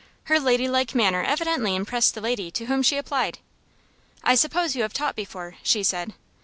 [0.23, 3.37] Her ladylike manner evidently impressed the lady to whom she applied.
[4.23, 6.15] "I suppose you have taught before?" she said.